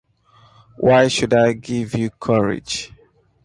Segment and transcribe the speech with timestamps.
[0.77, 2.91] Why should I give you courage?